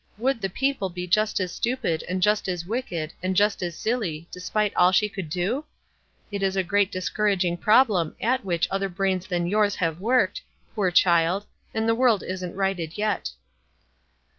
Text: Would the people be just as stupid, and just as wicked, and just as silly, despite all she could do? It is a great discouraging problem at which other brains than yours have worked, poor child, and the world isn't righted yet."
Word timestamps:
Would 0.17 0.41
the 0.41 0.49
people 0.49 0.89
be 0.89 1.05
just 1.05 1.39
as 1.39 1.51
stupid, 1.53 2.03
and 2.09 2.23
just 2.23 2.47
as 2.47 2.65
wicked, 2.65 3.13
and 3.21 3.35
just 3.35 3.61
as 3.61 3.77
silly, 3.77 4.27
despite 4.31 4.75
all 4.75 4.91
she 4.91 5.07
could 5.07 5.29
do? 5.29 5.63
It 6.31 6.41
is 6.41 6.55
a 6.55 6.63
great 6.63 6.91
discouraging 6.91 7.57
problem 7.57 8.15
at 8.19 8.43
which 8.43 8.67
other 8.71 8.89
brains 8.89 9.27
than 9.27 9.45
yours 9.45 9.75
have 9.75 10.01
worked, 10.01 10.41
poor 10.73 10.89
child, 10.89 11.45
and 11.71 11.87
the 11.87 11.93
world 11.93 12.23
isn't 12.23 12.55
righted 12.55 12.97
yet." 12.97 13.29